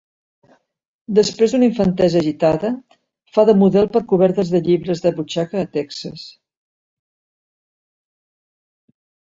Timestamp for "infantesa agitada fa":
1.71-3.45